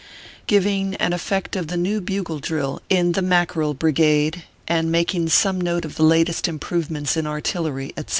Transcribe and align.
GIVING 0.47 0.95
AN 0.95 1.13
EFFECT 1.13 1.55
OF 1.55 1.67
THE 1.67 1.77
NEW 1.77 2.01
BUGLE 2.01 2.39
DRILL 2.39 2.81
IN 2.89 3.11
THE 3.11 3.21
MACKEREL 3.21 3.75
BRIGADE, 3.75 4.45
AND 4.67 4.91
MAKING 4.91 5.29
SOME 5.29 5.61
NOTE 5.61 5.85
OF 5.85 5.93
THE 5.97 6.03
LATEST 6.03 6.47
IMPROVEMENTS 6.47 7.17
IN 7.17 7.27
ARTILLERY, 7.27 7.93
ETC. 7.95 8.09